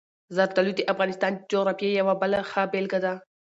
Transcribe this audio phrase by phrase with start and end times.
[0.35, 3.13] زردالو د افغانستان د جغرافیې یوه بله ښه بېلګه ده.